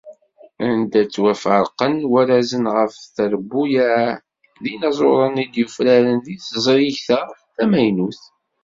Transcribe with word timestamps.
Anda 0.67 1.01
ttwaferqen 1.05 1.95
warrazen 2.11 2.65
ɣef 2.75 2.93
trebbuyaɛ 3.15 4.05
d 4.61 4.63
yinaẓuren 4.71 5.41
i 5.43 5.45
d-yufraren 5.51 6.17
deg 6.25 6.37
teẓrigt-a 6.41 7.21
tamaynut. 7.55 8.21